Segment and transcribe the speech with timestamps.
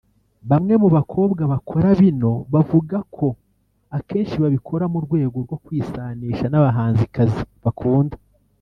[0.49, 3.27] Bamwe mu bakobwa bakora bino bavuga ko
[3.97, 8.15] akenshi babikora mu rwego rwo kwisanisha n’abahanzikazi bakunda